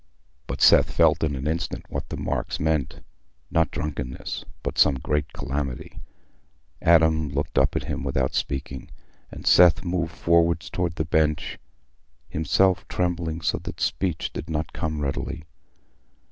But 0.47 0.61
Seth 0.63 0.89
felt 0.89 1.23
in 1.23 1.35
an 1.35 1.45
instant 1.47 1.85
what 1.87 2.09
the 2.09 2.17
marks 2.17 2.59
meant—not 2.59 3.69
drunkenness, 3.69 4.43
but 4.63 4.79
some 4.79 4.95
great 4.95 5.31
calamity. 5.31 5.99
Adam 6.81 7.29
looked 7.29 7.59
up 7.59 7.75
at 7.75 7.83
him 7.83 8.03
without 8.03 8.33
speaking, 8.33 8.89
and 9.29 9.45
Seth 9.45 9.83
moved 9.83 10.11
forward 10.13 10.59
towards 10.61 10.95
the 10.95 11.05
bench, 11.05 11.59
himself 12.27 12.87
trembling 12.87 13.41
so 13.41 13.59
that 13.59 13.79
speech 13.79 14.33
did 14.33 14.49
not 14.49 14.73
come 14.73 15.01
readily. 15.01 15.43